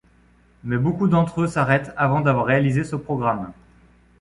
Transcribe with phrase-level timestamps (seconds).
[0.63, 3.53] Mais beaucoup d'entre eux s'arrêtent avant d'avoir réalisé ce programme.